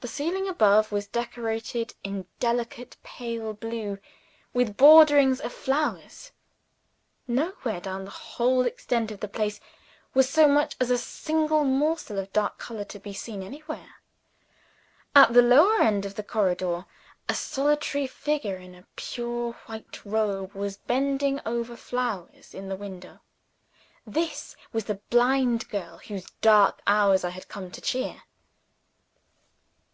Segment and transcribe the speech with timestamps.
[0.00, 3.98] The ceiling above was decorated in delicate pale blue,
[4.52, 6.30] with borderings of flowers.
[7.26, 9.60] Nowhere down the whole extent of the place
[10.12, 14.02] was so much as a single morsel of dark color to be seen anywhere.
[15.16, 16.84] At the lower end of the corridor,
[17.26, 22.76] a solitary figure in a pure white robe was bending over the flowers in the
[22.76, 23.20] window.
[24.06, 28.24] This was the blind girl whose dark hours I had come to cheer.